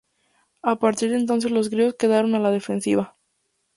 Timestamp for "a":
0.63-0.79, 2.33-2.39